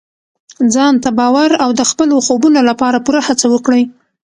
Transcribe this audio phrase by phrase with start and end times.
[0.73, 3.83] ځان ته باور او د خپلو خوبونو لپاره پوره هڅه وکړئ.